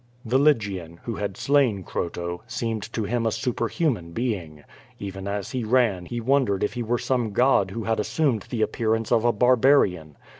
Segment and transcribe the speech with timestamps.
[0.17, 4.63] *' The Lygian, who had slain Croto, seemed to him a super human being.
[4.97, 8.63] Even as he ran he wondered if he were some god who had assumed the
[8.63, 10.17] appearance of a barbarian.